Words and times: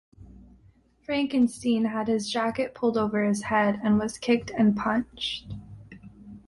Frankensteen 1.07 1.91
had 1.91 2.07
his 2.07 2.27
jacket 2.27 2.73
pulled 2.73 2.97
over 2.97 3.23
his 3.23 3.43
head 3.43 3.79
and 3.83 3.99
was 3.99 4.17
kicked 4.17 4.49
and 4.49 4.75
punched. 4.75 5.53